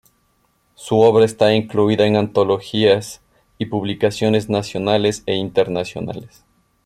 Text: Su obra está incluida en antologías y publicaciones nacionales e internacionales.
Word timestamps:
Su 0.73 0.99
obra 0.99 1.25
está 1.25 1.53
incluida 1.53 2.07
en 2.07 2.15
antologías 2.15 3.21
y 3.59 3.67
publicaciones 3.67 4.49
nacionales 4.49 5.21
e 5.27 5.35
internacionales. 5.35 6.43